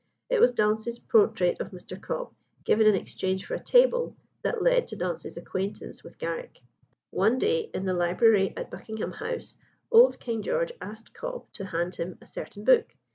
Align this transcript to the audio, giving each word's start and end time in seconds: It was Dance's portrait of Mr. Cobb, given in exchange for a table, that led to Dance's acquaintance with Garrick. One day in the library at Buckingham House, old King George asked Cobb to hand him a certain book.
It 0.31 0.39
was 0.41 0.51
Dance's 0.53 0.97
portrait 0.97 1.61
of 1.61 1.69
Mr. 1.69 2.01
Cobb, 2.01 2.33
given 2.63 2.87
in 2.87 2.95
exchange 2.95 3.45
for 3.45 3.53
a 3.53 3.59
table, 3.59 4.15
that 4.41 4.59
led 4.63 4.87
to 4.87 4.95
Dance's 4.95 5.37
acquaintance 5.37 6.03
with 6.03 6.17
Garrick. 6.17 6.63
One 7.11 7.37
day 7.37 7.69
in 7.71 7.85
the 7.85 7.93
library 7.93 8.51
at 8.57 8.71
Buckingham 8.71 9.11
House, 9.11 9.57
old 9.91 10.19
King 10.19 10.41
George 10.41 10.71
asked 10.81 11.13
Cobb 11.13 11.53
to 11.53 11.65
hand 11.65 11.93
him 11.97 12.17
a 12.19 12.25
certain 12.25 12.63
book. 12.63 12.95